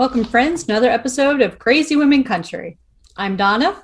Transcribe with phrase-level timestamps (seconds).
[0.00, 2.78] Welcome, friends, another episode of Crazy Women Country.
[3.18, 3.82] I'm Donna.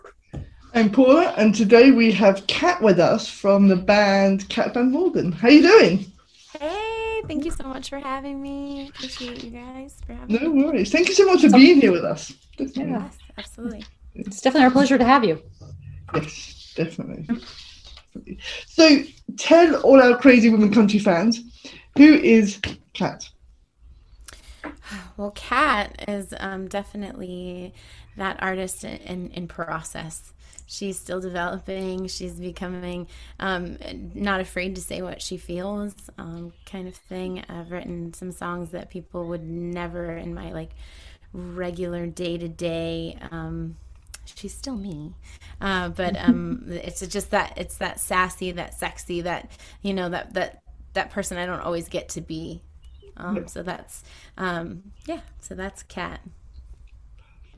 [0.72, 5.30] I'm Paula, and today we have Kat with us from the band Kat Van Morgan.
[5.30, 6.10] How you doing?
[6.58, 8.88] Hey, thank you so much for having me.
[8.88, 10.62] Appreciate you guys for having no me.
[10.62, 10.90] No worries.
[10.90, 12.32] Thank you so much for being here with us.
[12.56, 12.92] Definitely.
[12.92, 13.84] Yes, absolutely.
[14.14, 15.42] It's definitely our pleasure to have you.
[16.14, 17.28] Yes, definitely.
[18.68, 19.02] So
[19.36, 21.42] tell all our Crazy Women Country fans,
[21.98, 22.58] who is
[22.94, 23.28] Kat?
[25.16, 27.72] Well, Kat is um, definitely
[28.16, 30.34] that artist in, in process.
[30.66, 32.06] She's still developing.
[32.08, 33.06] She's becoming
[33.40, 33.78] um,
[34.14, 37.42] not afraid to say what she feels, um, kind of thing.
[37.48, 40.72] I've written some songs that people would never in my like
[41.32, 43.18] regular day to day.
[44.34, 45.14] She's still me,
[45.60, 49.50] uh, but um, it's just that it's that sassy, that sexy, that
[49.82, 50.62] you know that that
[50.94, 52.62] that person I don't always get to be
[53.16, 54.04] um, so that's
[54.36, 55.20] um, yeah.
[55.40, 56.20] So that's cat.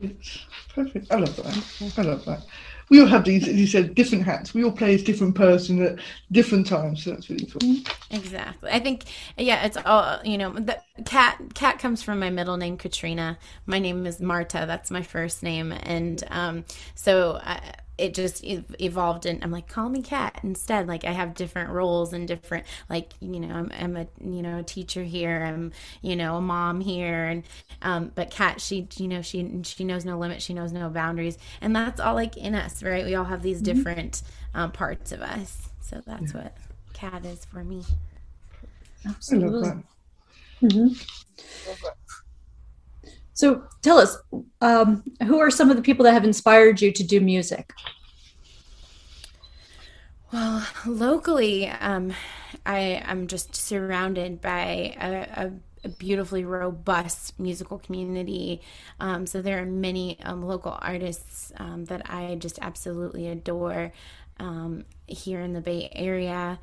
[0.00, 1.10] It's perfect.
[1.10, 1.98] I love that.
[1.98, 2.42] I love that.
[2.88, 4.54] We all have these, as you said, different hats.
[4.54, 5.98] We all play as different person at
[6.32, 7.02] different times.
[7.04, 7.76] So that's really cool.
[8.10, 8.70] Exactly.
[8.70, 9.04] I think,
[9.36, 13.38] yeah, it's all, you know, the cat, cat comes from my middle name, Katrina.
[13.66, 14.64] My name is Marta.
[14.66, 15.72] That's my first name.
[15.72, 17.60] And um, so I,
[17.98, 20.86] it just evolved and I'm like, call me cat instead.
[20.86, 24.60] Like I have different roles and different, like, you know, I'm, I'm a, you know,
[24.60, 25.42] a teacher here.
[25.44, 27.24] I'm, you know, a mom here.
[27.24, 27.42] And,
[27.82, 30.44] um, but cat she, you know, she, she knows no limits.
[30.44, 31.38] She knows no boundaries.
[31.60, 33.04] And that's all like in us, right?
[33.04, 33.76] We all have these mm-hmm.
[33.76, 34.22] different
[34.54, 35.68] um, parts of us.
[35.80, 36.42] So that's yeah.
[36.42, 36.56] what
[36.92, 37.82] cat is for me.
[39.06, 39.82] Absolutely.
[40.62, 40.88] Mm-hmm.
[43.38, 44.18] So tell us,
[44.60, 47.72] um, who are some of the people that have inspired you to do music?
[50.32, 52.14] Well, locally, um,
[52.66, 55.52] I am just surrounded by a, a,
[55.84, 58.60] a, beautifully robust musical community.
[58.98, 63.92] Um, so there are many um, local artists um, that I just absolutely adore
[64.40, 66.58] um, here in the Bay Area,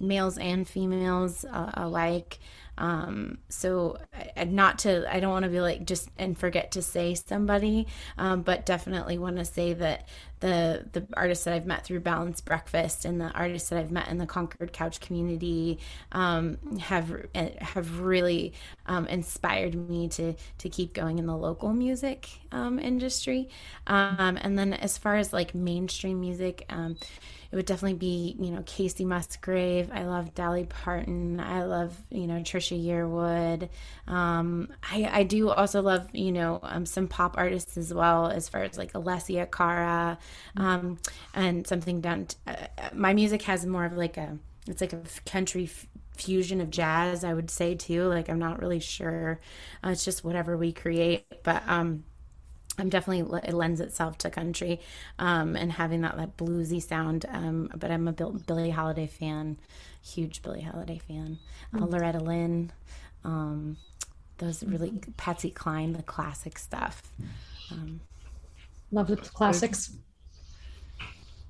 [0.00, 2.40] males and females uh, alike.
[2.78, 3.98] Um, so
[4.46, 8.42] not to, I don't want to be like just and forget to say somebody, um,
[8.42, 10.06] but definitely want to say that
[10.40, 14.08] the the artists that I've met through Balanced Breakfast and the artists that I've met
[14.08, 15.78] in the Concord Couch community
[16.12, 17.26] um, have
[17.60, 18.52] have really
[18.86, 23.48] um, inspired me to to keep going in the local music um, industry.
[23.86, 26.96] Um, and then as far as like mainstream music um,
[27.50, 29.90] it would definitely be, you know, Kacey Musgrave.
[29.90, 31.40] I love Dolly Parton.
[31.40, 33.70] I love, you know, Trisha Yearwood.
[34.06, 38.50] Um, I, I do also love, you know, um, some pop artists as well, as
[38.50, 40.18] far as like Alessia Cara,
[40.56, 40.98] um,
[41.34, 42.26] and something down.
[42.26, 46.60] To, uh, my music has more of like a, it's like a country f- fusion
[46.60, 48.04] of jazz, I would say too.
[48.04, 49.40] Like I'm not really sure.
[49.84, 52.04] Uh, it's just whatever we create, but um
[52.78, 54.80] I'm definitely it lends itself to country
[55.18, 57.26] um, and having that that bluesy sound.
[57.28, 59.58] Um, but I'm a Bill, Billie Holiday fan,
[60.02, 61.38] huge Billie Holiday fan.
[61.74, 61.90] Uh, mm.
[61.90, 62.70] Loretta Lynn,
[63.24, 63.76] um,
[64.38, 67.02] those really Patsy Cline, the classic stuff.
[67.72, 68.00] Um,
[68.92, 69.92] Love the classics.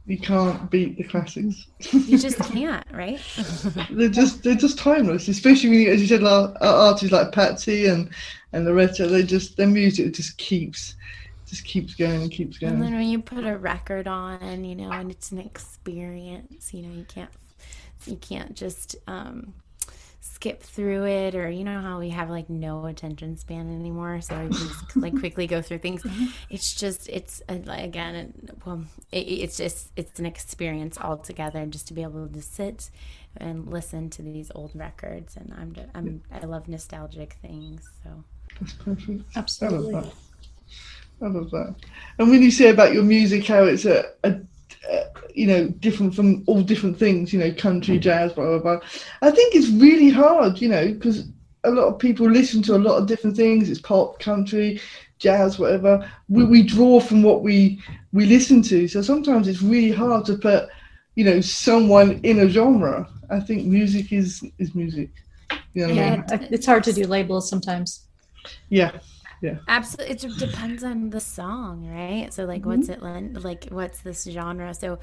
[0.08, 1.66] You can't beat the classics.
[1.92, 3.20] you just can't, right?
[3.90, 8.08] they're just they're just timeless, especially when you, as you said, artists like Patsy and
[8.54, 9.06] and Loretta.
[9.06, 10.94] They just their music just keeps
[11.46, 12.72] just keeps going and keeps going.
[12.72, 16.84] And then when you put a record on, you know, and it's an experience, you
[16.84, 17.30] know, you can't
[18.06, 19.52] you can't just um,
[20.20, 24.20] skip through it or you know how we have like no attention span anymore?
[24.20, 26.02] So i just like quickly go through things.
[26.02, 26.26] Mm-hmm.
[26.50, 28.34] it's just it's uh, again it,
[28.64, 32.90] well it, it's just it's an experience altogether just to be able to sit
[33.36, 35.36] and listen to these old records.
[35.36, 38.24] And i'm just, i'm i love nostalgic things so.
[38.60, 39.22] That's perfect.
[39.36, 40.10] Absolutely.
[41.20, 41.74] I love that.
[42.18, 44.40] And when you say about your music, how it's a, a,
[44.88, 45.04] a,
[45.38, 48.00] you know different from all different things, you know, country, mm.
[48.00, 48.88] jazz, blah blah blah.
[49.22, 51.28] I think it's really hard, you know, because
[51.62, 53.70] a lot of people listen to a lot of different things.
[53.70, 54.80] It's pop, country,
[55.18, 56.10] jazz, whatever.
[56.28, 57.80] We we draw from what we
[58.12, 58.88] we listen to.
[58.88, 60.68] So sometimes it's really hard to put,
[61.14, 63.08] you know, someone in a genre.
[63.30, 65.10] I think music is is music.
[65.74, 66.48] You know yeah, I mean?
[66.50, 68.06] it's hard to do labels sometimes.
[68.70, 68.90] Yeah,
[69.40, 69.56] yeah.
[69.68, 72.32] Absolutely, it depends on the song, right?
[72.32, 72.70] So, like, mm-hmm.
[72.70, 73.66] what's it like?
[73.70, 74.74] What's this genre?
[74.74, 74.98] So,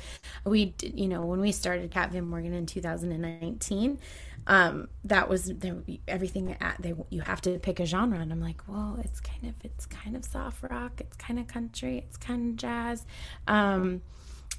[0.45, 3.99] we, you know, when we started Kat Van Morgan in 2019,
[4.47, 5.77] um, that was there,
[6.07, 6.55] everything.
[6.59, 9.53] At, they you have to pick a genre, and I'm like, well, it's kind of
[9.63, 13.05] it's kind of soft rock, it's kind of country, it's kind of jazz.
[13.47, 14.01] Um,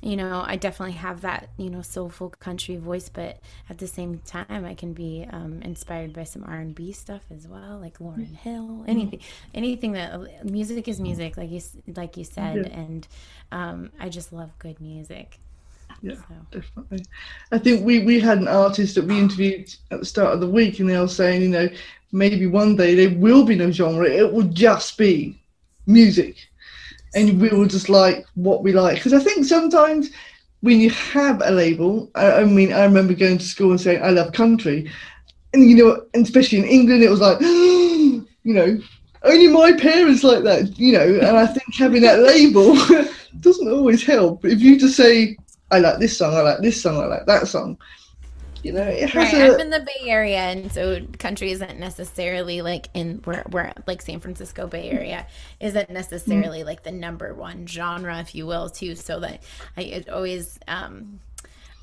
[0.02, 3.40] you know, I definitely have that, you know, soulful country voice, but
[3.70, 7.22] at the same time, I can be um, inspired by some R and B stuff
[7.34, 9.20] as well, like Lauryn Hill, anything,
[9.54, 11.60] anything that music is music, like you
[11.96, 12.78] like you said, yeah.
[12.78, 13.08] and
[13.52, 15.38] um, I just love good music.
[16.02, 16.34] Yeah, so.
[16.50, 17.04] definitely.
[17.50, 20.46] I think we we had an artist that we interviewed at the start of the
[20.46, 21.68] week, and they were saying, you know,
[22.12, 25.40] maybe one day there will be no genre; it will just be
[25.86, 26.36] music
[27.14, 28.96] and we will just like what we like.
[28.96, 30.10] Because I think sometimes
[30.60, 34.02] when you have a label, I, I, mean, I remember going to school and saying
[34.02, 34.90] I love country,
[35.52, 38.78] and you know, and especially in England, it was like, you know,
[39.22, 41.18] only my parents like that, you know.
[41.22, 42.74] And I think having that label
[43.40, 44.44] doesn't always help.
[44.44, 45.36] If you just say
[45.70, 47.78] I like this song, I like this song, I like that song,
[48.62, 49.50] you know, it has right.
[49.50, 49.54] a...
[49.54, 54.02] I'm in the Bay Area, and so country isn't necessarily like in where we're like
[54.02, 55.26] San Francisco Bay Area
[55.60, 56.66] isn't necessarily mm.
[56.66, 58.94] like the number one genre, if you will, too.
[58.94, 59.42] So that
[59.76, 61.20] I it always um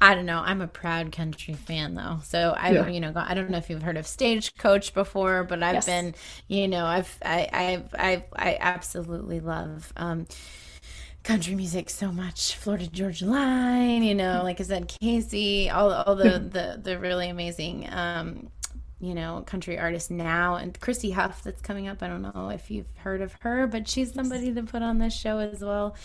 [0.04, 0.42] I don't know.
[0.44, 2.20] I'm a proud country fan though.
[2.26, 2.88] So I, yeah.
[2.90, 5.86] you know, I don't know if you've heard of Stagecoach before, but I've yes.
[5.86, 6.14] been,
[6.50, 10.28] you know, I've, I, I've, I've, I absolutely love, um,
[11.24, 12.56] country music so much.
[12.56, 17.30] Florida Georgia Line, you know, like I said, Kacey, all all the the the really
[17.30, 18.50] amazing um,
[19.00, 22.02] you know, country artists now and Christy Huff that's coming up.
[22.02, 25.14] I don't know if you've heard of her, but she's somebody to put on this
[25.14, 25.98] show as well.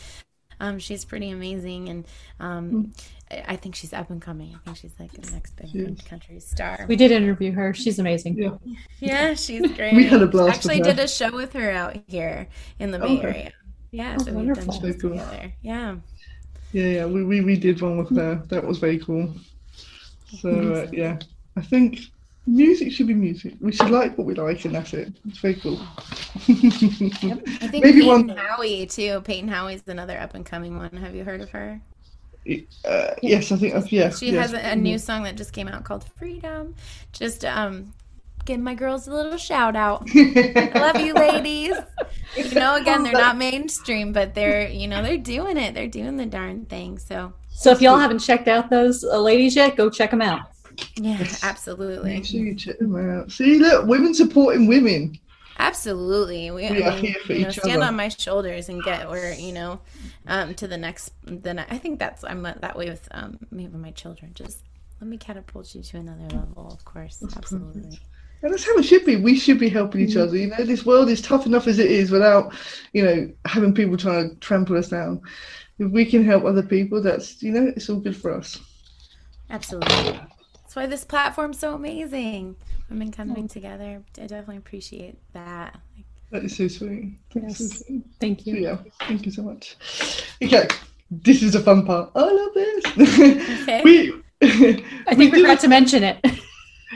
[0.61, 2.07] Um, she's pretty amazing and
[2.41, 2.93] um,
[3.31, 3.45] mm.
[3.47, 4.55] I think she's up and coming.
[4.55, 6.87] I think she's like the next big country star.
[6.89, 7.75] We did interview her.
[7.75, 8.37] She's amazing.
[8.39, 9.95] Yeah, yeah she's great.
[9.97, 10.57] we had a blast.
[10.57, 12.49] Actually, did a show with her out here
[12.79, 13.23] in the Bay okay.
[13.23, 13.53] Area.
[13.91, 14.79] Yeah, oh, so wonderful.
[14.79, 15.11] done cool.
[15.11, 15.53] together.
[15.63, 15.97] Yeah.
[16.73, 18.43] Yeah, yeah, we, we, we did one with her.
[18.49, 19.35] That was very cool.
[20.41, 21.19] So uh, yeah,
[21.57, 22.01] I think
[22.47, 23.55] music should be music.
[23.61, 25.13] We should like what we like, and that's it.
[25.27, 25.81] It's very cool.
[26.47, 27.43] yep.
[27.63, 28.29] I think Maybe Peyton one...
[28.29, 29.23] Howie too.
[29.23, 30.91] Peyton Howie's another up and coming one.
[30.91, 31.81] Have you heard of her?
[32.85, 33.93] Uh, yes, I think.
[33.93, 34.19] yes.
[34.19, 34.51] she yes.
[34.51, 36.75] has a, a, new song that just came out called Freedom.
[37.13, 37.93] Just um,
[38.49, 40.09] give my girls a little shout out.
[40.15, 41.77] I love you, ladies.
[42.35, 45.75] You know, again, they're not mainstream, but they're you know they're doing it.
[45.75, 46.99] They're doing the darn thing.
[46.99, 50.41] So, so if y'all haven't checked out those uh, ladies yet, go check them out.
[50.97, 52.15] Yeah, absolutely.
[52.15, 53.31] Make sure you check them out.
[53.31, 55.19] See, look, women supporting women.
[55.61, 57.89] Absolutely, we, we I mean, you know, stand other.
[57.89, 59.81] on my shoulders and get where you know
[60.27, 61.13] um, to the next.
[61.25, 64.33] Then I think that's I'm that way with um, me with my children.
[64.35, 64.63] Just
[65.01, 66.71] let me catapult you to another level.
[66.73, 67.83] Of course, that's absolutely.
[67.83, 68.03] Perfect.
[68.43, 69.17] And that's how it should be.
[69.17, 70.23] We should be helping each mm.
[70.23, 70.37] other.
[70.37, 72.55] You know, this world is tough enough as it is without,
[72.93, 75.21] you know, having people trying to trample us down.
[75.79, 78.61] If we can help other people, that's, you know, it's all good for us.
[79.51, 80.21] Absolutely.
[80.55, 82.57] That's why this platform's so amazing.
[82.91, 83.47] Women coming oh.
[83.49, 84.03] together.
[84.17, 85.79] I definitely appreciate that.
[86.31, 87.19] That is so sweet.
[87.35, 87.59] Yes.
[87.59, 88.03] So sweet.
[88.21, 88.55] Thank you.
[88.55, 88.77] So, yeah.
[89.07, 89.77] Thank you so much.
[90.43, 90.69] Okay.
[91.11, 92.11] This is a fun part.
[92.15, 93.63] I love this.
[93.63, 93.83] Okay.
[93.85, 94.13] we,
[94.43, 94.85] I think
[95.17, 96.25] we, we forgot to mention it.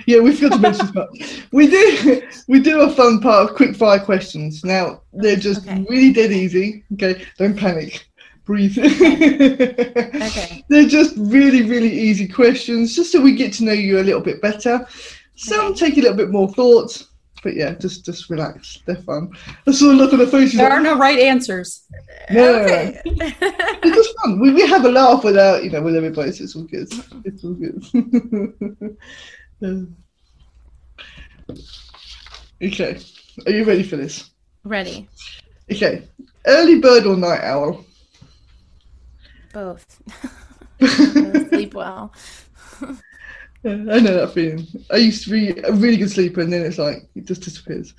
[0.07, 1.43] yeah, we forgot to mention that.
[1.53, 4.65] We do we do a fun part of quick fire questions.
[4.65, 5.85] Now they're just okay.
[5.89, 6.85] really dead easy.
[6.95, 8.07] Okay, don't panic.
[8.45, 8.77] Breathe.
[8.77, 10.65] okay.
[10.69, 14.21] They're just really, really easy questions, just so we get to know you a little
[14.21, 14.85] bit better.
[15.37, 15.91] Some okay.
[15.91, 17.07] take a little bit more thought,
[17.43, 18.81] but yeah, just just relax.
[18.87, 19.31] They're fun.
[19.67, 20.59] Let's all look at the faces.
[20.59, 21.85] There are no right answers.
[22.31, 23.01] No, okay.
[23.05, 24.41] it's just fun.
[24.41, 26.33] We, we have a laugh without you know with everybody.
[26.33, 26.93] So it's all good.
[27.25, 28.97] It's all good.
[32.63, 32.99] Okay.
[33.47, 34.31] Are you ready for this?
[34.65, 35.09] Ready.
[35.71, 36.03] Okay.
[36.47, 37.85] Early bird or night owl?
[39.53, 40.03] Both.
[41.49, 42.13] sleep well.
[43.63, 44.67] yeah, I know that feeling.
[44.91, 47.95] I used to be a really good sleeper and then it's like it just disappears.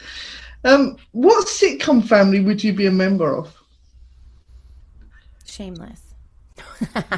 [0.65, 3.55] Um, what sitcom family would you be a member of?
[5.45, 6.12] Shameless.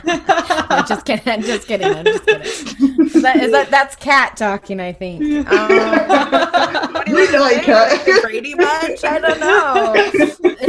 [0.05, 1.27] No, just kidding.
[1.31, 1.93] I'm just kidding.
[1.93, 2.41] I'm just kidding.
[3.05, 4.79] Is that, is that that's cat talking?
[4.79, 5.45] I think.
[5.55, 8.03] Um, what do you like cat?
[8.22, 9.03] Brady Bunch?
[9.03, 9.93] I don't know.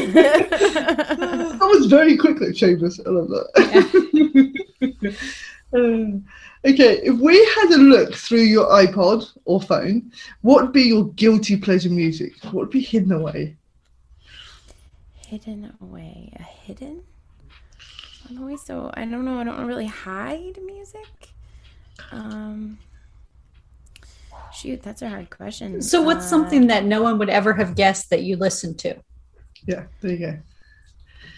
[0.06, 3.00] that was very quick, like Chambers.
[3.04, 3.48] I love that.
[5.00, 5.10] Yeah.
[5.72, 6.18] uh,
[6.70, 10.12] okay, if we had a look through your iPod or phone,
[10.42, 12.34] what would be your guilty pleasure music?
[12.44, 13.56] What would be hidden away?
[15.26, 16.32] Hidden away.
[16.38, 17.02] A hidden
[18.28, 19.40] I'm always so I don't know.
[19.40, 21.34] I don't really hide music.
[22.12, 22.78] Um,
[24.50, 25.80] Shoot, that's a hard question.
[25.80, 28.96] So, what's Uh, something that no one would ever have guessed that you listened to?
[29.66, 30.38] Yeah, there you go.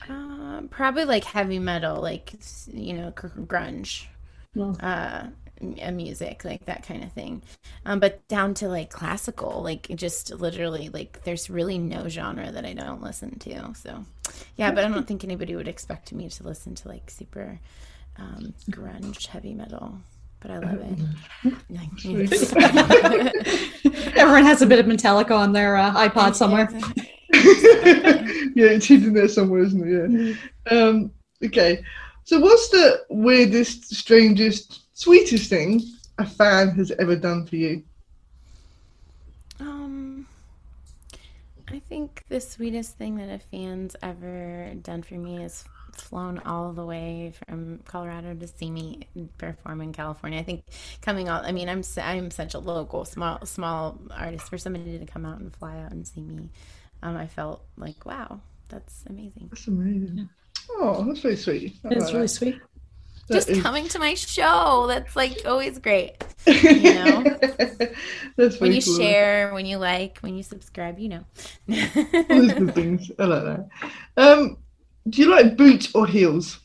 [0.09, 2.33] Uh, probably like heavy metal, like
[2.73, 4.07] you know, grunge,
[4.54, 5.28] Well, uh, uh,
[5.61, 7.43] music, like that kind of thing.
[7.85, 12.65] Um, but down to like classical, like just literally, like there's really no genre that
[12.65, 13.75] I don't listen to.
[13.75, 14.05] So,
[14.57, 17.59] yeah, but I don't think anybody would expect me to listen to like super
[18.19, 19.99] um, grunge heavy metal.
[20.41, 21.53] But I love it.
[21.69, 23.31] Like, you know.
[24.15, 26.69] Everyone has a bit of Metallica on their uh, iPod somewhere.
[28.55, 30.37] yeah, it's hidden there somewhere, isn't it?
[30.71, 30.79] Yeah.
[30.79, 31.11] Um,
[31.45, 31.83] okay.
[32.23, 35.81] So, what's the weirdest, strangest, sweetest thing
[36.19, 37.85] a fan has ever done for you?
[39.61, 40.26] Um,
[41.71, 46.73] I think the sweetest thing that a fan's ever done for me is flown all
[46.73, 50.38] the way from Colorado to see me perform in California.
[50.38, 50.64] I think
[51.02, 51.45] coming out.
[51.45, 54.49] I mean, I'm s- I'm such a local small small artist.
[54.49, 56.49] For somebody to come out and fly out and see me,
[57.02, 59.50] um, I felt like wow, that's amazing.
[59.50, 60.28] That's amazing.
[60.71, 61.76] Oh, that's very sweet.
[61.85, 62.28] I It's like really that.
[62.28, 62.62] sweet.
[63.31, 64.87] Just is- coming to my show.
[64.89, 66.13] That's like always great.
[66.47, 67.23] You know?
[68.37, 68.97] that's When you cool.
[68.99, 71.25] share, when you like, when you subscribe, you know.
[71.71, 71.77] All
[72.29, 73.11] those good things.
[73.19, 73.69] I like that.
[74.17, 74.57] Um,
[75.09, 76.61] do you like boots or heels?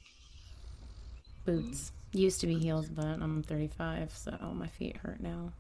[1.46, 1.91] Boots.
[2.13, 5.51] Used to be heels, but I'm 35, so my feet hurt now.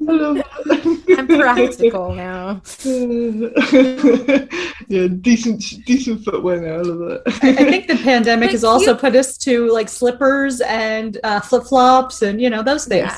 [0.00, 1.16] I love that.
[1.18, 2.62] I'm practical now.
[4.88, 6.74] yeah, decent, decent footwear now.
[6.74, 7.38] I love that.
[7.42, 11.40] I think the pandemic But has also you- put us to like slippers and uh,
[11.40, 13.10] flip flops and you know those things.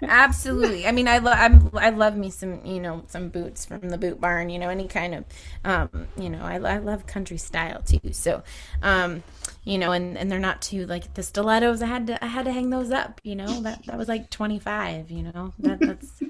[0.00, 0.86] Yeah, absolutely.
[0.86, 3.98] I mean, I love I'm I love me some you know some boots from the
[3.98, 4.48] boot barn.
[4.48, 5.24] You know, any kind of
[5.66, 8.00] um, you know I, I love country style too.
[8.12, 8.42] So,
[8.82, 9.22] um,
[9.64, 11.82] you know, and and they're not too like the stilettos.
[11.82, 13.20] I had to I had to hang those up.
[13.22, 15.10] You know, that that was like twenty five.
[15.10, 16.22] You know, that that's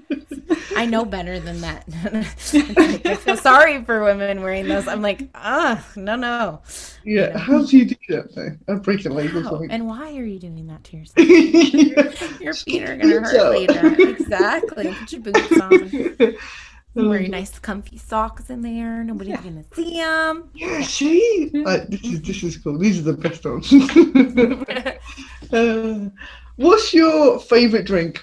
[0.77, 1.85] I know better than that.
[2.13, 4.87] Like, I feel sorry for women wearing those.
[4.87, 6.61] I'm like, ah, no, no.
[7.05, 8.51] Yeah, how do you do that though?
[8.69, 9.51] I break a leg or How?
[9.51, 9.71] something.
[9.71, 12.39] And why are you doing that to yourself?
[12.41, 14.11] Your feet are gonna hurt later.
[14.11, 14.95] Exactly.
[14.95, 16.37] Put your boots on.
[16.95, 19.03] Wear your nice, comfy socks in there.
[19.03, 20.51] Nobody's gonna see them.
[20.55, 22.77] Yeah, see, like, this is this is cool.
[22.77, 23.73] These are the best ones.
[25.53, 26.11] uh,
[26.57, 28.23] what's your favorite drink?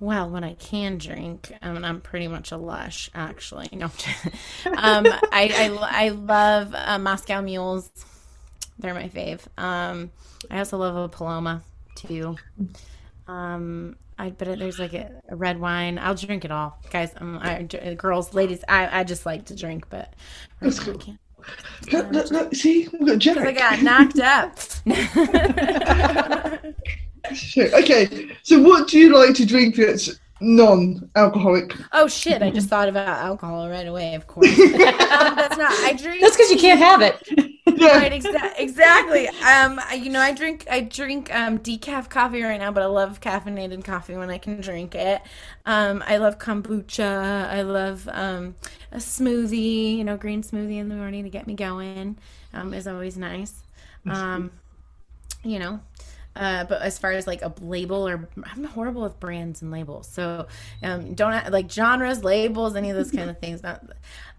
[0.00, 3.68] well, when I can drink, um, I'm pretty much a lush, actually.
[3.72, 7.90] No, um, I, I I love uh, Moscow mules.
[8.78, 9.40] They're my fave.
[9.56, 10.10] Um,
[10.50, 11.62] I also love a Paloma
[11.96, 12.36] too.
[13.26, 15.98] Um, I but there's like a, a red wine.
[15.98, 17.12] I'll drink it all, guys.
[17.16, 17.62] Um, I,
[17.96, 20.14] girls, ladies, I, I just like to drink, but
[20.60, 20.98] right That's now I cool.
[20.98, 21.18] can't.
[21.92, 23.36] Look, look, look, see, we've got Jack.
[23.36, 24.58] 'Cause I got knocked up.
[27.34, 27.72] Shit.
[27.74, 31.72] Okay, so what do you like to drink that's non-alcoholic?
[31.92, 32.42] oh shit!
[32.42, 34.14] I just thought about alcohol right away.
[34.14, 35.70] Of course, um, that's not.
[35.72, 36.22] I drink.
[36.22, 37.47] That's because you can't have it.
[37.78, 39.28] Yeah, Right, exa- exactly.
[39.28, 43.20] Um, you know, I drink I drink um decaf coffee right now, but I love
[43.20, 45.22] caffeinated coffee when I can drink it.
[45.64, 47.48] Um, I love kombucha.
[47.48, 48.56] I love um
[48.92, 49.96] a smoothie.
[49.96, 52.18] You know, green smoothie in the morning to get me going.
[52.52, 53.62] Um, is always nice.
[54.08, 54.50] Um,
[55.44, 55.80] you know.
[56.36, 60.06] Uh, but as far as like a label or I'm horrible with brands and labels,
[60.08, 60.46] so
[60.84, 63.60] um, don't like genres, labels, any of those kind of things.
[63.60, 63.84] Not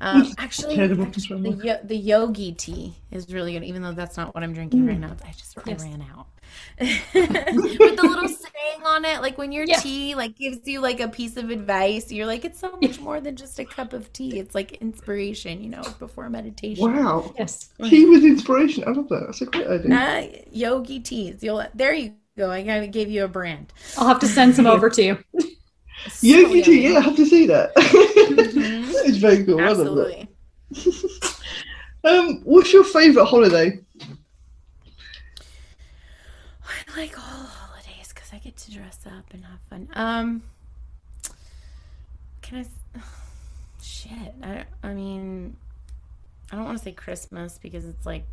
[0.02, 4.34] um, actually, actually the, yo- the yogi tea is really good, even though that's not
[4.34, 5.16] what I'm drinking right now.
[5.26, 5.84] I just I Yes.
[5.84, 6.28] ran out.
[6.80, 9.78] With the little saying on it, like when your Yeah.
[9.78, 13.20] tea like gives you like a piece of advice, you're like, it's so much more
[13.20, 14.40] than just a cup of tea.
[14.40, 16.92] It's like inspiration, you know, before meditation.
[16.92, 17.34] wow.
[17.38, 17.70] Yes.
[17.84, 18.84] Tea with inspiration.
[18.88, 19.24] I love that.
[19.28, 19.96] That's a great idea.
[19.96, 21.44] Uh, yogi teas.
[21.44, 22.50] You'll there you go.
[22.50, 23.74] I gotta give you a brand.
[23.98, 25.18] I'll have to send some over to you.
[26.08, 26.84] So Yogi yummy.
[26.84, 27.74] Yeah, I have to see that.
[27.76, 29.60] that is very cool.
[29.60, 29.84] I love that.
[29.88, 30.30] Absolutely.
[32.04, 33.80] Um, what's your favourite holiday?
[36.66, 39.90] I like all holidays because I get to dress up and have fun.
[39.94, 40.44] Um,
[42.42, 42.66] can
[42.96, 43.00] I?
[43.82, 44.34] Shit.
[44.42, 44.64] I.
[44.82, 45.58] I mean,
[46.52, 48.26] I don't want to say Christmas because it's like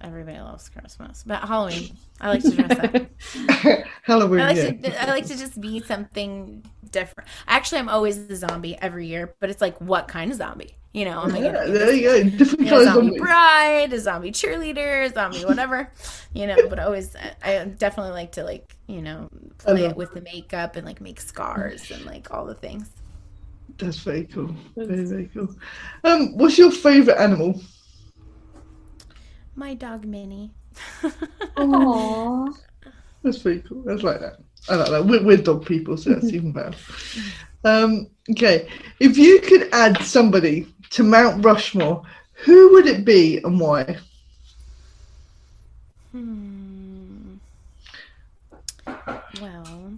[0.00, 1.96] everybody loves Christmas, but Halloween.
[2.20, 2.96] I like to dress up.
[4.02, 4.40] Halloween.
[4.40, 4.70] I like yeah.
[4.82, 5.02] to.
[5.02, 7.28] I like to just be something different.
[7.46, 10.76] Actually, I'm always a zombie every year, but it's like what kind of zombie?
[10.92, 12.30] You know, am I Yeah, gonna be there you go.
[12.38, 15.92] Different you know, colours zombie bride, a zombie cheerleader, a zombie whatever,
[16.32, 16.62] you know.
[16.68, 19.28] But always, I I definitely like to like you know
[19.58, 22.90] play it with the makeup and like make scars and like all the things.
[23.78, 24.54] That's very cool.
[24.76, 25.48] Very very cool.
[26.04, 27.60] Um, what's your favourite animal?
[29.54, 30.50] My dog Minnie.
[31.56, 32.54] Aww.
[33.22, 33.82] That's pretty cool.
[33.82, 34.38] That's like that.
[34.68, 35.04] I like that.
[35.04, 36.76] We're, we're dog people, so that's even better.
[37.64, 42.02] Um, okay, if you could add somebody to Mount Rushmore,
[42.32, 43.98] who would it be and why?
[46.12, 47.34] Hmm.
[49.40, 49.92] Well,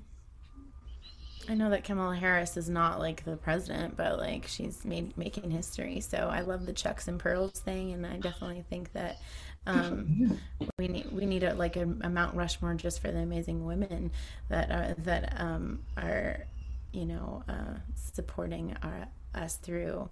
[1.52, 5.50] I know that Kamala Harris is not like the president, but like she's made making
[5.50, 6.00] history.
[6.00, 9.18] So I love the Chucks and Pearls thing, and I definitely think that
[9.66, 10.38] um,
[10.78, 14.12] we need we need a, like a, a Mount Rushmore just for the amazing women
[14.48, 16.46] that are that um, are
[16.92, 20.08] you know uh, supporting our, us through,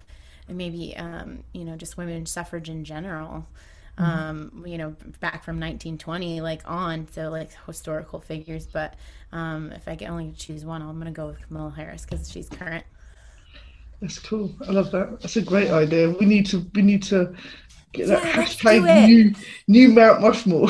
[0.47, 3.47] and maybe um, you know just women's suffrage in general
[4.01, 8.65] um, you know, back from 1920, like on, so like historical figures.
[8.65, 8.95] But
[9.31, 12.49] um, if I can only choose one, I'm gonna go with Kamala Harris because she's
[12.49, 12.85] current.
[14.01, 14.53] That's cool.
[14.67, 15.21] I love that.
[15.21, 16.09] That's a great idea.
[16.09, 17.35] We need to we need to
[17.93, 19.35] get that Yeah, let's hashtag new
[19.67, 20.69] new Mount Rushmore.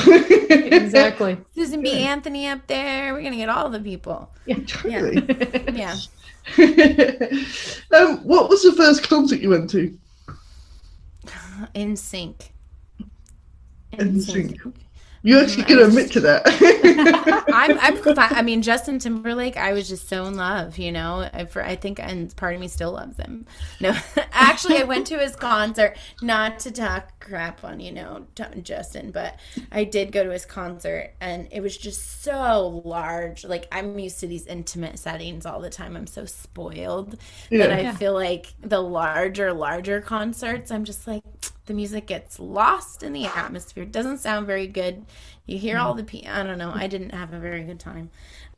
[0.52, 1.38] Exactly.
[1.56, 1.92] Susan B.
[1.92, 3.14] Anthony up there.
[3.14, 4.34] We're gonna get all the people.
[4.46, 5.24] Yeah, Totally.
[5.74, 5.96] Yeah.
[6.58, 9.98] um, what was the first concert you went to?
[11.76, 12.50] NSYNC.
[13.98, 14.74] NSYNC.
[15.24, 16.44] You mm, actually can admit to that.
[17.52, 19.58] I'm, I'm, fi- I mean, Justin Timberlake.
[19.58, 21.30] I was just so in love, you know.
[21.34, 23.46] I, for, I think, and part of me still loves him.
[23.80, 23.94] No,
[24.32, 28.28] actually, I went to his concert not to talk crap on, you know,
[28.64, 29.40] Justin, but
[29.72, 33.46] I did go to his concert, and it was just so large.
[33.46, 35.96] Like I'm used to these intimate settings all the time.
[35.96, 37.18] I'm so spoiled
[37.54, 37.92] that I Yeah.
[37.92, 41.24] feel like the larger, larger concerts, I'm just like
[41.72, 43.84] the music gets lost in the atmosphere.
[43.84, 45.06] It doesn't sound very good.
[45.46, 46.70] You hear all the pe- I don't know.
[46.76, 48.10] I didn't have a very good time.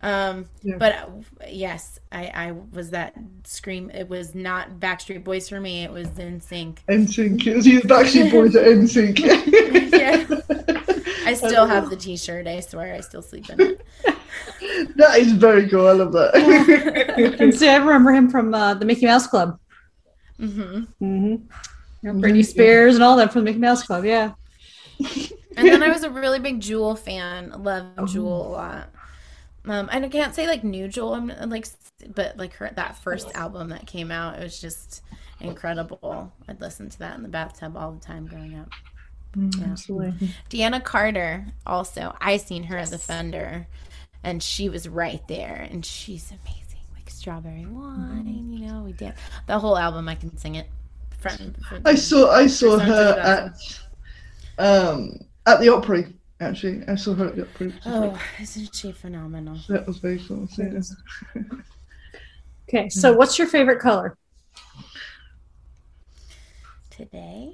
[0.01, 0.77] Um, Yeah.
[0.79, 1.05] but uh,
[1.47, 3.91] yes, I, I was that scream.
[3.91, 5.83] It was not Backstreet Boys for me.
[5.83, 6.81] It was In Sync.
[6.89, 7.45] NSYNC.
[7.45, 9.19] It was either Backstreet Boys or NSYNC.
[9.91, 10.25] Yeah.
[11.27, 12.47] I still have the T-shirt.
[12.47, 13.81] I swear, I still sleep in it.
[14.95, 15.85] that is very cool.
[15.87, 17.35] I love that.
[17.39, 19.59] And so I remember him from uh, the Mickey Mouse Club.
[20.39, 21.05] Mm-hmm.
[21.05, 21.35] Mm-hmm.
[22.03, 22.41] Britney mm-hmm.
[22.41, 24.05] Spears and all that from the Mickey Mouse Club.
[24.05, 24.33] Yeah.
[25.55, 27.53] And then I was a really big Jewel fan.
[27.63, 28.07] Love oh.
[28.07, 28.89] Jewel a lot.
[29.65, 31.67] Um, and I can't say like new Jewel, I'm uh, like,
[32.13, 35.03] but like her that first album that came out, it was just
[35.39, 36.33] incredible.
[36.47, 38.69] I'd listen to that in the bathtub all the time growing up.
[39.37, 39.71] Mm, yeah.
[39.71, 40.29] Absolutely.
[40.49, 43.67] Deana Carter, also, I seen her at the Fender,
[44.23, 46.81] and she was right there, and she's amazing.
[46.93, 48.53] Like Strawberry Wine, mm-hmm.
[48.53, 49.13] you know, we did
[49.47, 50.09] the whole album.
[50.09, 50.67] I can sing it.
[51.23, 53.49] Front, front- I saw I saw First her
[54.59, 56.13] at um at the Opry.
[56.41, 57.73] Actually, I saw her at the Opry.
[57.85, 59.57] Oh, isn't she phenomenal?
[59.69, 60.47] That was very cool.
[60.49, 61.41] So, yeah.
[62.69, 62.89] Okay.
[62.89, 64.17] So what's your favorite color?
[66.89, 67.53] Today?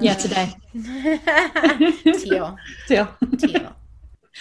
[0.00, 0.52] Yeah, today.
[2.18, 2.56] teal.
[2.88, 3.06] Too.
[3.38, 3.76] Teal.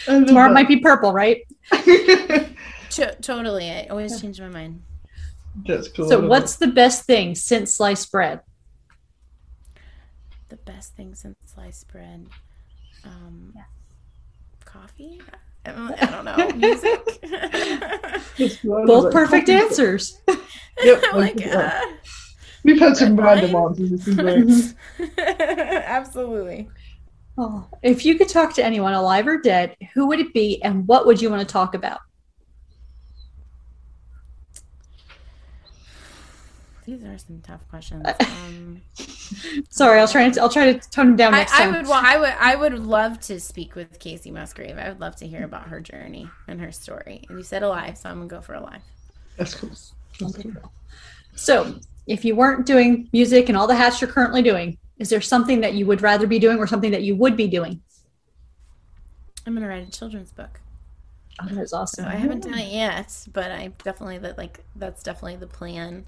[0.07, 0.53] I Tomorrow that.
[0.53, 1.41] might be purple, right?
[1.71, 3.69] To- totally.
[3.69, 4.81] I always change my mind.
[5.67, 6.09] That's cool.
[6.09, 8.41] So what's the best thing since sliced bread?
[10.53, 12.27] The best thing since sliced bread.
[13.03, 13.55] Um,
[14.63, 15.19] Coffee?
[15.65, 16.51] I don't, know.
[16.55, 17.01] Music?
[17.23, 18.59] it.
[18.63, 19.13] I love Both that.
[19.13, 20.21] perfect answers.
[20.83, 21.81] Yep, like, uh,
[22.63, 23.69] We've had some Red random wine?
[23.69, 23.89] answers.
[23.89, 25.25] This is great.
[25.85, 26.69] absolutely.
[27.35, 30.87] Oh, if you could talk to anyone, alive or dead, who would it be, and
[30.87, 31.99] what would you want to talk about?
[36.85, 38.05] These are some tough questions.
[38.43, 38.81] Um,
[39.69, 42.01] Sorry, I'll try to I'll try to tone them down I, next I would, well,
[42.03, 44.77] I would, I would love to speak with Kacey Musgrave.
[44.77, 47.23] I would love to hear about her journey and her story.
[47.29, 48.81] And you said alive, so I'm gonna go for alive.
[49.37, 49.69] That's cool.
[50.19, 50.73] That's cool.
[51.35, 55.21] So, if you weren't doing music and all the hats you're currently doing, is there
[55.21, 57.81] something that you would rather be doing, or something that you would be doing?
[59.45, 60.59] I'm gonna write a children's book.
[61.41, 62.05] Oh, that is So awesome.
[62.05, 66.05] I haven't done it yet, but I definitely that like that's definitely the plan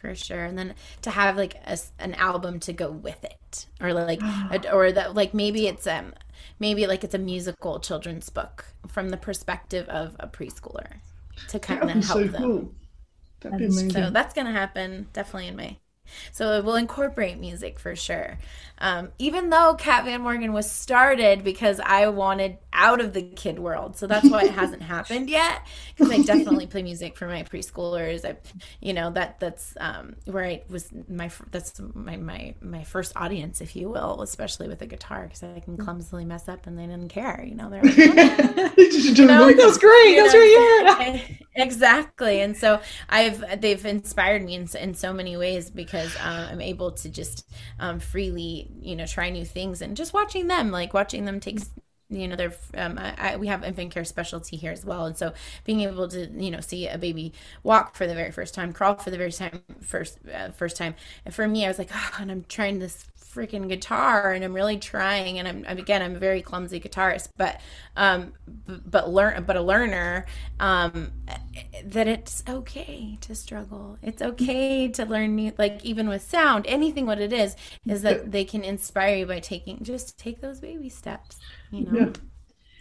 [0.00, 0.44] for sure.
[0.44, 4.20] And then to have like a s an album to go with it, or like
[4.50, 6.14] a, or that like maybe it's um
[6.58, 11.00] maybe like it's a musical children's book from the perspective of a preschooler
[11.48, 12.42] to kind of help so them.
[12.42, 12.74] cool.
[13.40, 13.90] That'd be amazing.
[13.90, 15.78] So that's gonna happen definitely in May.
[16.32, 18.38] So it will incorporate music for sure.
[18.78, 23.58] Um, even though Kat Van Morgan was started because I wanted out of the kid
[23.58, 25.66] world, so that's why it hasn't happened yet.
[25.94, 28.24] Because I definitely play music for my preschoolers.
[28.24, 28.38] I,
[28.80, 33.60] you know, that that's um, where I was my that's my my my first audience,
[33.60, 36.86] if you will, especially with the guitar because I can clumsily mess up and they
[36.86, 37.44] didn't care.
[37.46, 37.96] You know, they're like,
[38.76, 39.58] just enjoy No, music.
[39.58, 40.14] That's great.
[40.16, 41.14] you That's right.
[41.14, 41.20] Yeah.
[41.56, 46.60] exactly and so i've they've inspired me in, in so many ways because um, i'm
[46.60, 50.94] able to just um, freely you know try new things and just watching them like
[50.94, 51.60] watching them take
[52.10, 55.06] you know they're um, I, we have infant care specialty here as well.
[55.06, 55.32] And so
[55.64, 57.32] being able to you know see a baby
[57.62, 60.94] walk for the very first time crawl for the very time first uh, first time
[61.24, 64.52] and for me i was like oh and i'm trying this freaking guitar and i'm
[64.52, 67.60] really trying and i'm, I'm again i'm a very clumsy guitarist but
[67.96, 68.32] um
[68.66, 70.26] but learn but a learner
[70.58, 71.12] um
[71.84, 77.06] that it's okay to struggle it's okay to learn new like even with sound anything
[77.06, 80.88] what it is is that they can inspire you by taking just take those baby
[80.88, 81.38] steps
[81.70, 82.12] you know Yeah.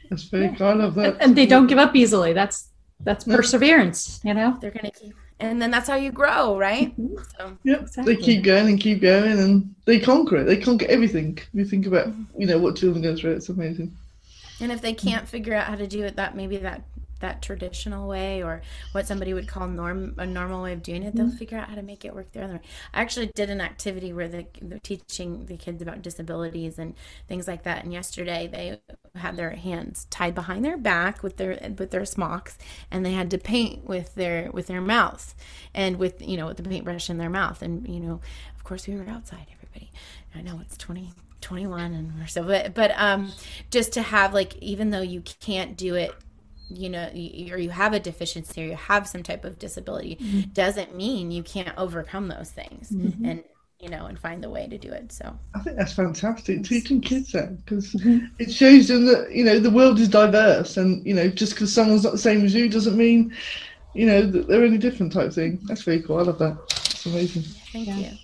[0.10, 0.66] That's very Yeah.
[0.68, 1.18] I love that.
[1.22, 2.34] and they don't give up easily.
[2.34, 2.70] That's
[3.02, 4.58] that's perseverance, you know.
[4.60, 6.94] they're gonna keep and then that's how you grow right
[7.38, 7.82] so Yep.
[7.82, 8.16] Exactly.
[8.16, 10.44] They keep going and keep going and they conquer it.
[10.46, 11.40] They conquer everything.
[11.54, 12.42] You think about, Mm-hmm.
[12.42, 13.34] you know, what children go through.
[13.34, 13.92] It's amazing.
[14.62, 16.82] and if they can't figure out how to do it that maybe that
[17.20, 21.16] that traditional way or what somebody would call norm a normal way of doing it
[21.16, 22.62] they'll figure out how to make it work their other way.
[22.94, 26.96] I actually did an activity where they, they're teaching the kids about disabilities and
[27.28, 28.80] things like that and yesterday they
[29.20, 32.58] had their hands tied behind their back with their with their smocks
[32.92, 35.36] and they had to paint with their with their mouth
[35.74, 38.20] and with you know with the paintbrush in their mouth and you know
[38.56, 39.92] of course we were outside everybody.
[40.36, 43.32] I know it's 20 21 and we're so but, but um
[43.72, 46.14] just to have like even though you can't do it
[46.70, 50.18] you know you, or you have a deficiency or you have some type of disability
[50.22, 50.42] mm-hmm.
[50.52, 53.26] doesn't mean you can't overcome those things mm-hmm.
[53.26, 53.44] and
[53.80, 56.64] you know and find the way to do it so I think that's fantastic.
[56.64, 58.26] Teaching kids that because mm-hmm.
[58.38, 61.72] it shows them that you know the world is diverse, and you know just because
[61.74, 63.34] someone's not the same as you doesn't mean
[63.94, 65.60] you know that they're any different type thing.
[65.64, 66.20] That's very cool.
[66.20, 66.58] I love that.
[66.72, 67.44] It's amazing.
[67.72, 67.96] thank Yeah.
[67.96, 68.18] you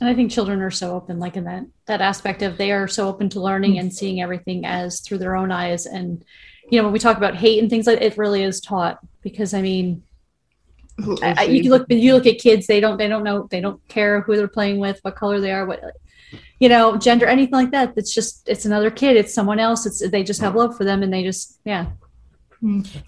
[0.00, 2.88] And I think children are so open, like in that that aspect of they are
[2.88, 3.80] so open to learning mm.
[3.80, 5.84] and seeing everything as through their own eyes.
[5.84, 6.24] And
[6.70, 9.54] you know, when we talk about hate and things like it really is taught because
[9.54, 10.02] I mean,
[11.22, 13.60] I, I- you can look you look at kids, they don't they don't know they
[13.60, 15.82] don't care who they're playing with, what color they are, what
[16.60, 17.94] you know, gender, anything like that.
[17.96, 19.86] It's just it's another kid, it's someone else.
[19.86, 20.56] It's they just have mm.
[20.56, 21.86] love for them and they just yeah.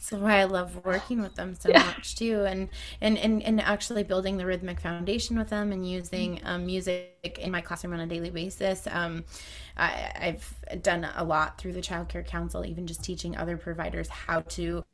[0.00, 1.84] So why i love working with them so Yeah.
[1.86, 2.68] much too and,
[3.00, 7.50] and and and actually building the rhythmic foundation with them and using um, music in
[7.52, 8.86] my classroom on a daily basis.
[8.90, 9.24] Um,
[9.76, 14.08] I, i've done a lot through the child care council even just teaching other providers
[14.08, 14.84] how to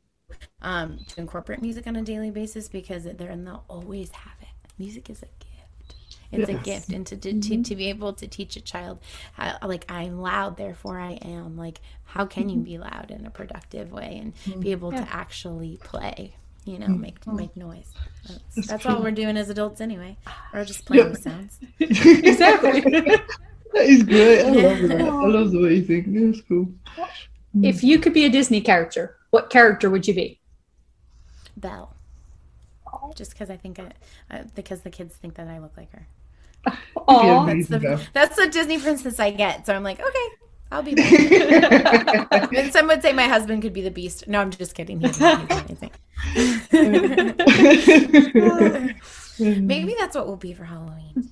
[0.61, 4.47] um, to incorporate music on a daily basis because they're and they'll always have it.
[4.77, 5.50] Music is a gift
[6.31, 7.61] it's a gift and to, to, to, mm-hmm.
[7.61, 8.99] to be able to teach a child
[9.33, 12.63] how, like i'm loud therefore i am like how can you mm-hmm.
[12.63, 14.59] be loud in a productive way and mm-hmm.
[14.59, 15.05] be able Yeah.
[15.05, 17.91] to actually play you know make make noise
[18.27, 20.17] that's, that's all we're doing as adults anyway
[20.53, 21.09] we're just playing Yeah.
[21.09, 22.81] with sounds Exactly.
[22.81, 24.41] that is great.
[24.41, 25.01] I love that.
[25.01, 26.07] I love the way you think.
[26.13, 26.67] That's cool.
[27.55, 27.65] Mm.
[27.65, 30.41] if you could be a Disney character, what character would you be?
[31.57, 31.95] belle
[33.15, 33.91] just because i think I,
[34.29, 36.07] uh, because the kids think that i look like her
[37.07, 40.27] Oh, that's the that's the disney princess i get so i'm like okay
[40.71, 40.91] i'll be
[42.57, 45.07] and some would say my husband could be the beast no i'm just kidding he
[45.23, 45.91] anything
[49.39, 51.29] maybe that's what we'll be for halloween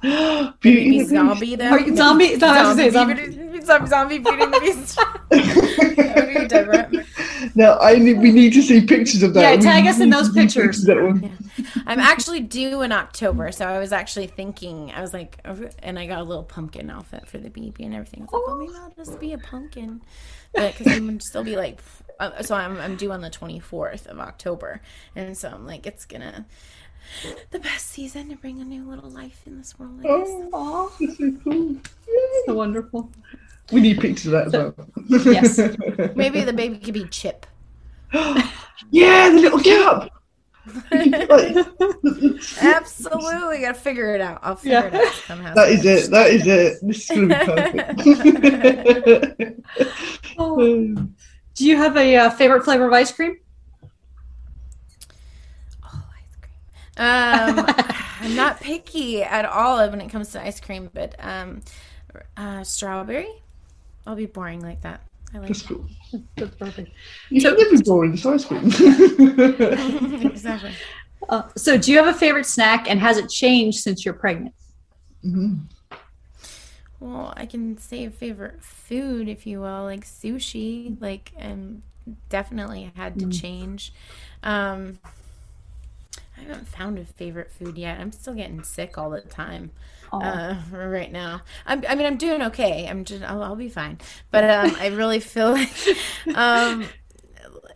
[0.00, 1.04] Maybe Beauty.
[1.06, 1.70] zombie though.
[1.70, 2.36] Are you zombie?
[2.36, 3.36] No, I was gonna say zombie, zombie.
[3.36, 4.96] Beauty- zombie, zombie Beauty and the Beast.
[5.28, 7.06] That would be different.
[7.58, 9.40] No, I need, we need to see pictures of that.
[9.40, 10.78] Yeah, We tag us in those to pictures.
[10.80, 11.36] of That one.
[11.86, 15.40] I'm actually due in October, so I was actually thinking, I was like,
[15.82, 18.20] and I got a little pumpkin outfit for the baby and everything.
[18.22, 20.00] I was like, well, maybe I'll just be a pumpkin,
[20.54, 21.80] but because I'm gonna still be like,
[22.20, 24.80] uh, so I'm I'm due on the 24th of October,
[25.16, 26.46] and so I'm like, it's gonna
[27.50, 29.98] the best season to bring a new little life in this world.
[29.98, 30.28] I guess.
[30.28, 31.76] Oh, Aw, that's so cool.
[32.46, 33.10] so wonderful.
[33.70, 34.74] We need pictures of that as well.
[35.32, 35.58] Yes.
[36.16, 37.46] Maybe the baby could be Chip.
[38.12, 40.10] yeah, the little gap.
[42.60, 44.38] Absolutely, gotta figure it out.
[44.42, 45.54] I'll figure it out somehow.
[45.54, 46.10] That is it.
[46.10, 46.78] That is it.
[46.82, 47.34] This is gonna be
[49.34, 49.60] perfect.
[50.38, 50.94] Oh.
[51.54, 53.38] Do you have a uh, favorite flavor of ice cream?
[55.84, 56.52] Oh, ice cream.
[56.98, 57.64] Um,
[58.20, 61.62] I'm not picky at all when it comes to ice cream, but um,
[62.36, 63.28] uh, strawberry.
[64.06, 65.02] I'll be boring like that.
[65.34, 65.86] I like That's cool.
[66.36, 66.90] That's perfect.
[67.30, 68.14] You So- should never be boring.
[68.14, 68.64] It's ice cream.
[70.24, 70.72] exactly.
[71.28, 74.54] Uh, so, do you have a favorite snack, and has it changed since you're pregnant?
[75.24, 75.60] Mhm.
[77.00, 80.96] Well, I can say a favorite food, if you will, like sushi.
[81.00, 81.82] Like, um,
[82.28, 83.92] definitely had to change.
[84.42, 84.98] Um,
[86.36, 88.00] I haven't found a favorite food yet.
[88.00, 89.70] I'm still getting sick all the time.
[90.12, 91.42] Uh, right now.
[91.66, 92.88] I'm, I mean, I'm doing okay.
[92.88, 93.98] I'm just, I'll, I'll be fine.
[94.30, 95.70] But um, I really feel like,
[96.34, 96.86] um,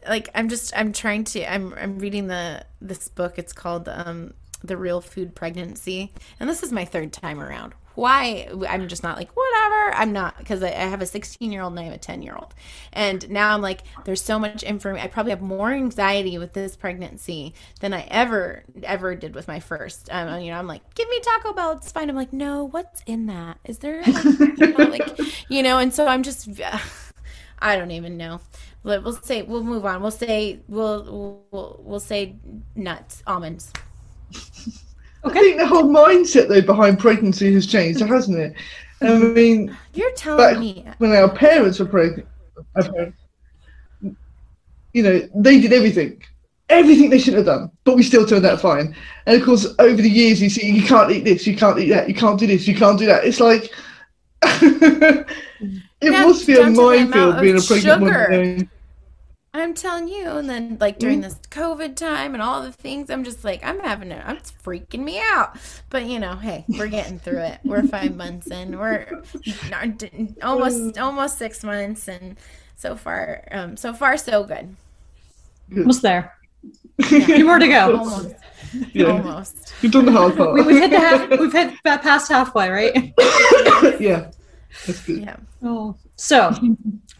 [0.08, 1.52] like I'm just, I'm trying to.
[1.52, 3.38] I'm, I'm reading the this book.
[3.38, 7.74] It's called um, the Real Food Pregnancy, and this is my third time around.
[7.94, 9.94] Why i'm just not like whatever.
[9.94, 12.22] I'm not because I, I have a 16 year old and i have a 10
[12.22, 12.54] year old
[12.92, 16.76] and now i'm like there's so much information i probably have more anxiety with this
[16.76, 20.08] pregnancy than i ever ever did with my first.
[20.10, 22.08] Um, you know i'm like give me taco bell it's fine.
[22.08, 23.58] I'm like no what's in that?
[23.64, 24.24] Is there like,
[24.58, 25.78] you know, like you know?
[25.78, 26.48] And so i'm just
[27.58, 28.40] i don't even know.
[28.82, 30.02] But we'll say we'll move on.
[30.02, 32.36] We'll say we'll we'll, we'll say
[32.74, 33.72] nuts almonds
[35.24, 38.54] I think the whole mindset though behind pregnancy has changed, hasn't it?
[39.00, 42.28] I mean, you're telling me when our parents were pregnant,
[42.76, 43.18] parents,
[44.92, 46.22] you know, they did everything,
[46.68, 48.94] everything they should have done, but we still turned out fine.
[49.26, 51.88] And of course, over the years, you see, you can't eat this, you can't eat
[51.90, 53.24] that, you can't do this, you can't do that.
[53.24, 53.72] It's like
[54.42, 55.26] it
[56.00, 58.28] Yeah, must be a minefield being a pregnant sugar.
[58.28, 58.70] woman.
[59.54, 61.24] I'm telling you, and then like during Mm.
[61.24, 64.22] this COVID time and all the things, I'm just like, I'm having it.
[64.26, 65.56] I'm it's freaking me out.
[65.90, 67.58] But you know, hey, we're getting through it.
[67.62, 68.78] We're five months in.
[68.78, 69.22] We're
[70.42, 72.38] almost almost six months, and
[72.76, 74.74] so far, um, so far so good.
[75.76, 76.34] Almost there.
[77.02, 77.96] Few more to go.
[77.98, 78.34] Almost,
[78.94, 79.72] Yeah, almost.
[79.82, 80.54] you've done the hard part.
[80.54, 82.94] We, we've hit the half, we've hit past halfway, right?
[84.00, 84.30] yeah,
[84.86, 85.22] that's good.
[85.22, 85.36] Yeah.
[85.62, 86.52] Oh, so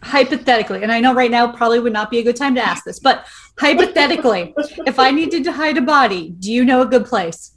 [0.01, 2.83] hypothetically, and I know right now probably would not be a good time to ask
[2.83, 3.25] this, but
[3.57, 4.53] hypothetically,
[4.85, 7.51] if I needed to hide a body, do you know a good place?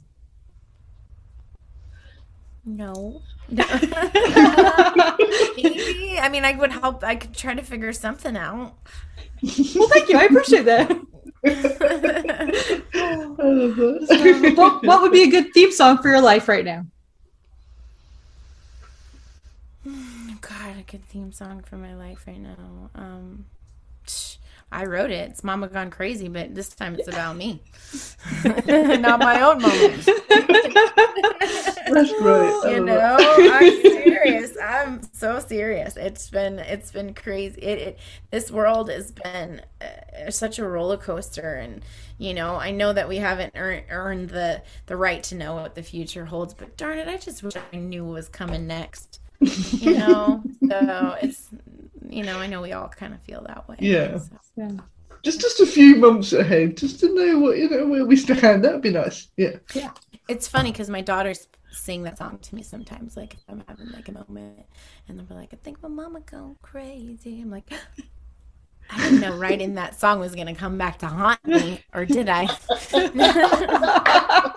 [2.65, 3.21] No.
[5.57, 6.19] Maybe.
[6.19, 7.03] I mean, I would help.
[7.03, 8.75] I could try to figure something out.
[9.41, 10.17] Well, thank you.
[10.17, 10.91] I appreciate that.
[11.45, 11.49] I
[14.55, 16.85] what, what would be a good theme song for your life right now?
[20.93, 22.89] A theme song for my life right now.
[22.95, 23.45] Um,
[24.71, 25.31] I wrote it.
[25.31, 27.61] It's Mama Gone Crazy, but this time it's about me,
[28.45, 30.05] not my own moment.
[31.87, 32.11] That's.
[32.11, 34.57] You know, I'm serious.
[34.61, 35.97] I'm so serious.
[35.97, 37.61] It's been it's been crazy.
[37.61, 37.99] It, it
[38.31, 41.83] this world has been uh, such a roller coaster, and
[42.17, 45.75] you know, I know that we haven't earned earned the the right to know what
[45.75, 46.53] the future holds.
[46.53, 49.19] But darn it, I just wish I knew what was coming next.
[49.39, 51.49] You know, so it's
[52.09, 53.77] you know, I know we all kind of feel that way.
[53.79, 54.17] Yeah.
[54.17, 54.29] So.
[54.55, 54.71] Yeah.
[55.23, 58.63] just just a few months ahead, just to know what you know where we stand.
[58.63, 59.27] That'd be nice.
[59.37, 59.57] Yeah.
[59.73, 59.91] Yeah
[60.27, 63.91] it's funny because my daughters sing that song to me sometimes, like if I'm having
[63.91, 64.65] like a moment,
[65.07, 67.71] and they'll be like, "I think my mama go crazy." I'm like,
[68.89, 72.29] I didn't know writing that song was gonna come back to haunt me, or did
[72.29, 72.47] I?
[72.93, 74.53] I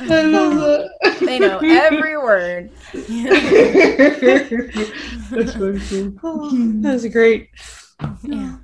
[1.20, 2.70] they know every word.
[2.92, 4.58] that.
[5.30, 5.78] That's very
[6.18, 6.20] cool.
[6.22, 6.50] Oh,
[6.82, 7.50] that was great.
[8.22, 8.56] yeah.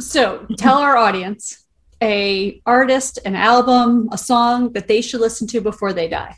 [0.00, 1.66] So tell our audience
[2.02, 6.34] a artist, an album, a song that they should listen to before they die.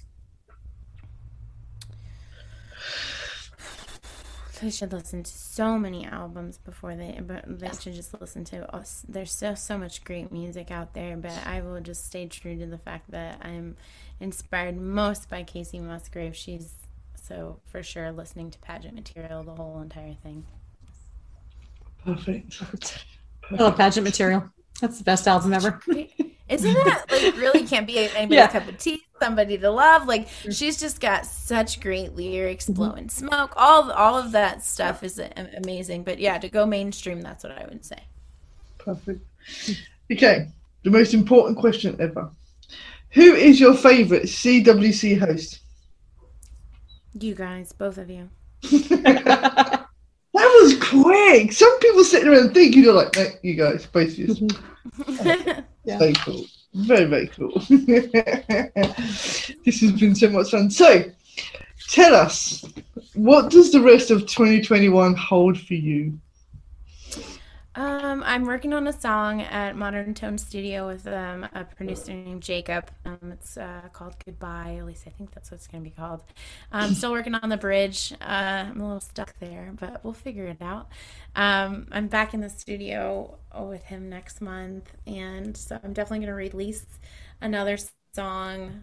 [4.62, 8.72] They should listen to so many albums before they, but they should just listen to
[8.75, 9.05] us.
[9.09, 12.66] There's so so much great music out there, but I will just stay true to
[12.66, 13.77] the fact that I'm
[14.20, 16.37] inspired most by Kacey Musgrave.
[16.37, 16.75] She's
[17.20, 20.46] so for sure listening to pageant material, the whole entire thing.
[22.05, 22.62] Perfect.
[23.51, 24.48] I love pageant material.
[24.81, 25.81] That's the best album ever.
[26.48, 28.46] Isn't that like really can't be anybody's Yeah.
[28.48, 29.03] cup of tea?
[29.22, 30.06] Somebody to love.
[30.06, 30.50] Like mm-hmm.
[30.50, 32.74] she's just got such great lyrics, mm-hmm.
[32.74, 33.52] blowing smoke.
[33.56, 35.20] All all of that stuff is
[35.56, 36.02] amazing.
[36.02, 37.98] But yeah, to go mainstream, that's what I would say.
[38.78, 39.24] Perfect.
[40.11, 40.48] Okay,
[40.82, 42.30] the most important question ever.
[43.11, 45.61] Who is your favourite CWC host?
[47.20, 48.28] You guys, both of you.
[50.35, 51.52] That was quick.
[51.52, 54.48] Some people sitting around think, you're like, no, you guys, both of you.
[55.85, 55.98] Yeah.
[55.98, 56.44] Very cool.
[56.74, 57.52] Very, very cool.
[57.68, 58.11] this
[59.80, 60.70] has been so much fun.
[60.70, 61.04] So,
[61.90, 62.64] tell us,
[63.14, 66.18] what does the rest of 2021 hold for you?
[67.74, 72.42] Um, I'm working on a song at Modern Tone Studio with um, a producer named
[72.42, 72.90] Jacob.
[73.06, 74.76] Um, it's uh, called Goodbye.
[74.78, 76.22] At least I think that's what it's going to be called.
[76.70, 78.12] I'm still working on the bridge.
[78.20, 80.88] Uh, I'm a little stuck there, but we'll figure it out.
[81.35, 86.28] Um, I'm back in the studio with him next month, and so I'm definitely going
[86.28, 86.85] to release
[87.40, 87.78] another
[88.14, 88.82] song.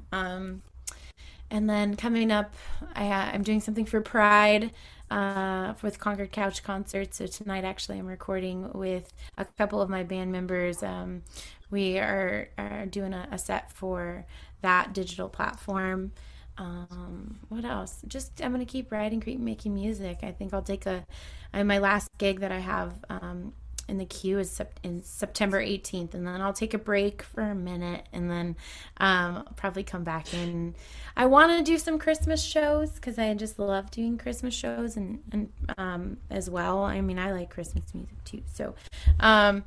[1.51, 2.53] And then coming up,
[2.95, 4.71] I, uh, I'm doing something for Pride
[5.09, 7.13] uh, with Concord Couch Concert.
[7.13, 10.83] So tonight, actually, I'm recording with a couple of my band members.
[10.83, 11.23] Um,
[11.71, 14.25] we are, are doing a, a set for
[14.61, 16.11] that digital platform.
[16.57, 18.01] Um, what else?
[18.07, 20.19] Just I'm gonna keep writing, keep making music.
[20.23, 21.05] I think I'll take a.
[21.53, 23.53] I, my last gig that I have um,
[23.89, 24.61] in the queue is
[25.01, 28.55] September 18th, and then I'll take a break for a minute, and then
[28.97, 30.75] um, I'll probably come back in.
[31.17, 35.21] I want to do some Christmas shows because I just love doing Christmas shows and
[35.31, 36.83] and um, as well.
[36.83, 38.75] I mean, I like Christmas music too, so
[39.19, 39.63] um,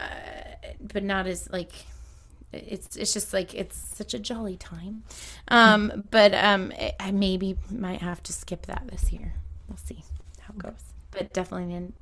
[0.00, 0.06] uh,
[0.80, 1.72] but not as like
[2.52, 5.02] it's it's just like it's such a jolly time.
[5.48, 9.34] Um, but um, I maybe might have to skip that this year.
[9.68, 10.02] We'll see
[10.40, 10.82] how it goes.
[11.10, 11.92] But definitely, in,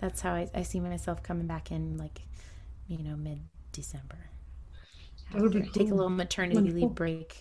[0.00, 2.22] that's how I, I see myself coming back in, like
[2.88, 3.40] you know, mid
[3.72, 4.16] December.
[5.32, 6.80] That'll be Take a little maternity Wonderful.
[6.88, 7.36] leave break.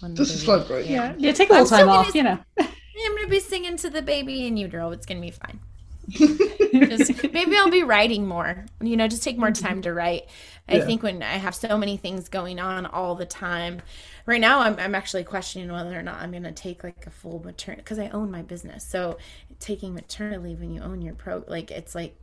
[0.00, 0.88] when Just a the slight break.
[0.90, 1.32] Yeah, yeah.
[1.32, 2.12] Take a little I'm time off.
[2.12, 2.38] gonna- You know.
[3.04, 4.90] I'm gonna be singing to the baby in utero.
[4.90, 5.60] It's gonna be fine.
[6.10, 8.66] just, maybe I'll be writing more.
[8.80, 10.26] You know, just take more time to write.
[10.68, 10.84] I Yeah.
[10.84, 13.82] think when I have so many things going on all the time,
[14.26, 17.10] right now I'm, I'm actually questioning whether or not I'm going to take like a
[17.10, 18.84] full maternity because I own my business.
[18.84, 19.18] So
[19.62, 22.16] taking maternity leave when you own your pro, like it's like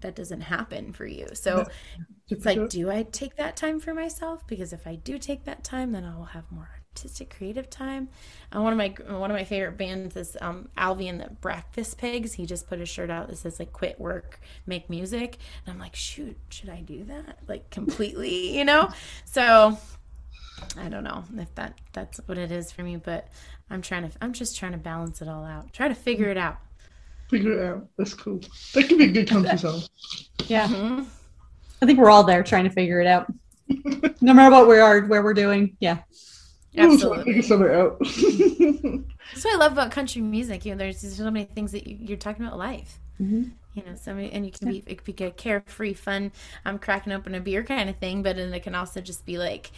[0.00, 1.26] that doesn't happen for you.
[1.34, 1.66] So
[2.28, 4.46] it's like, do I take that time for myself?
[4.46, 8.08] Because if I do take that time, then I will have more artistic, creative time.
[8.50, 11.98] And one of my one of my favorite bands is um, Alvy and the Breakfast
[11.98, 12.32] Pigs.
[12.32, 15.78] He just put a shirt out that says like "Quit work, make music," and I'm
[15.78, 17.40] like, shoot, should I do that?
[17.46, 18.88] Like completely, you know?
[19.24, 19.78] So
[20.76, 23.28] I don't know if that that's what it is for me, but
[23.70, 24.16] I'm trying to.
[24.20, 25.72] I'm just trying to balance it all out.
[25.72, 26.58] Try to figure it out.
[27.30, 27.88] Figure it out.
[27.98, 28.40] That's cool.
[28.74, 29.82] That could be a good country song.
[30.48, 30.68] Yeah.
[30.68, 31.06] Mhm.
[31.82, 33.26] I think we're all there trying to figure it out.
[34.20, 35.76] no matter what we are, where we're doing.
[35.80, 35.98] Yeah.
[36.74, 37.74] We'll try to figure Absolutely.
[37.74, 37.98] out.
[39.34, 40.64] That's what I love about country music.
[40.64, 42.98] You know, there's there's so many things that you, you're talking about life.
[43.20, 43.50] Mhm.
[43.76, 46.32] You know, so and you can be it could be a carefree, fun.
[46.64, 49.36] I'm cracking open a beer kind of thing, but then it can also just be
[49.38, 49.70] like,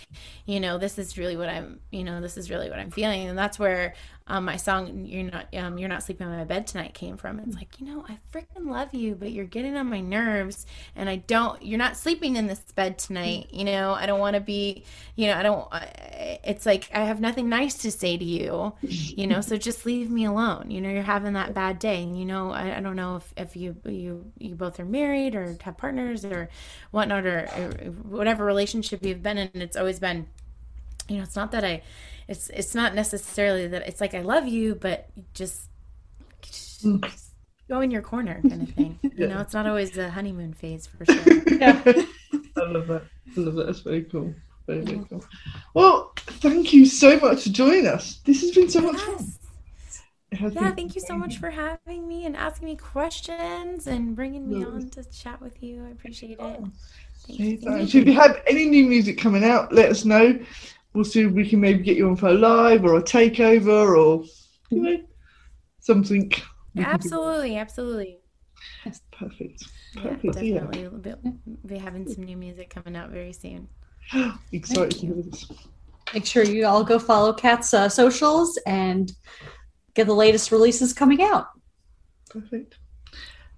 [0.47, 1.81] you know, this is really what I'm.
[1.91, 3.95] You know, this is really what I'm feeling, and that's where
[4.29, 7.41] um, my song "You're Not um, You're Not Sleeping on My Bed Tonight" came from.
[7.41, 11.09] It's like, you know, I freaking love you, but you're getting on my nerves, and
[11.09, 11.63] I don't.
[11.63, 13.49] You're not sleeping in this bed tonight.
[13.53, 14.85] You know, I don't want to be.
[15.17, 15.69] You know, I don't.
[15.73, 18.75] I- It's like I have nothing nice to say to you.
[19.19, 20.71] You know, so just leave me alone.
[20.71, 23.33] You know, you're having that bad day, and you know, I, I don't know if
[23.37, 26.49] if you you you both are married or have partners or
[26.91, 27.71] whatnot or, or
[28.03, 29.51] whatever relationship you've been in.
[29.55, 30.27] It's always been
[31.09, 31.83] you know it's not that i
[32.29, 35.71] it's it's not necessarily that it's like i love you but just,
[36.43, 36.85] just
[37.67, 40.87] go in your corner kind of thing you know it's not always the honeymoon phase
[40.87, 41.83] for sure Yeah.
[42.57, 43.03] I love that.
[43.37, 43.67] I love that.
[43.67, 44.35] That's very cool.
[44.67, 45.25] Very, very cool.
[45.75, 48.21] Well, thank you so much for joining us.
[48.25, 49.17] This has been so much fun.
[49.17, 49.21] yes.
[49.21, 49.48] It has
[50.33, 54.49] yeah been- thank you so much for having me and asking me questions and bringing
[54.49, 56.61] me on to chat with you i appreciate it
[57.27, 57.61] Thank you.
[57.61, 60.39] So if you have any new music coming out, let us know.
[60.95, 63.99] We'll see if we can maybe get you on for a live or a takeover
[63.99, 64.25] or
[64.71, 64.97] you know
[65.81, 66.23] something.
[66.23, 66.83] we can do.
[66.83, 68.19] absolutely absolutely
[69.13, 69.65] Perfect.
[69.97, 70.43] Perfect.
[70.43, 70.61] Yeah.
[70.61, 71.15] definitely we'll be,
[71.67, 73.69] be having some new music coming out very soon
[74.53, 75.15] Excited to you.
[75.15, 75.51] hear this.
[76.15, 79.13] Make sure you all go follow Kat's uh, socials and
[79.95, 81.47] get the latest releases coming out.
[82.31, 82.77] Perfect.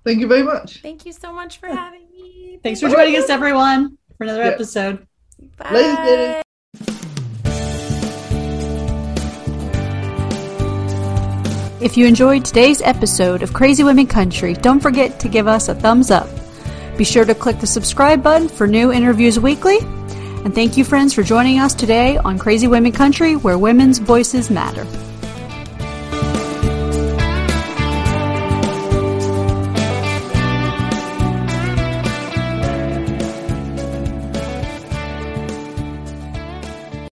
[0.04, 0.80] Thank you very much.
[0.80, 4.48] thank you so much for having me Thanks for joining us, everyone, for another Yeah.
[4.50, 5.06] episode.
[5.56, 5.70] Bye.
[5.72, 6.42] Ladies and gentlemen.
[11.82, 15.74] If you enjoyed today's episode of Crazy Women Country, don't forget to give us a
[15.74, 16.28] thumbs up.
[16.98, 19.78] Be sure to click the subscribe button for new interviews weekly.
[20.44, 24.50] And thank you, friends, for joining us today on Crazy Women Country, where women's voices
[24.50, 24.84] matter.